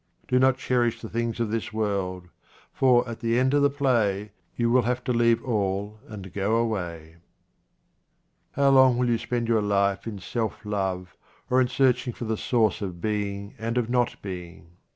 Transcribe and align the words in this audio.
Do 0.27 0.39
not 0.39 0.57
cherish 0.57 0.99
the 0.99 1.09
things 1.09 1.39
of 1.39 1.51
this 1.51 1.71
world, 1.71 2.29
for 2.73 3.07
at 3.07 3.19
the 3.19 3.37
end 3.37 3.53
of 3.53 3.61
the 3.61 3.69
play 3.69 4.31
you 4.55 4.71
will 4.71 4.81
have 4.81 5.03
to 5.03 5.13
leave 5.13 5.43
all 5.45 5.99
and 6.07 6.33
go 6.33 6.55
away. 6.55 7.17
How 8.53 8.69
long 8.71 8.97
will 8.97 9.09
you 9.11 9.19
spend 9.19 9.47
your 9.47 9.61
life 9.61 10.07
in 10.07 10.17
self 10.17 10.65
love, 10.65 11.15
or 11.51 11.61
in 11.61 11.67
searching 11.67 12.13
for 12.13 12.25
the 12.25 12.35
source 12.35 12.81
of 12.81 12.99
being 12.99 13.53
and 13.59 13.77
of 13.77 13.91
not 13.91 14.19
being? 14.23 14.71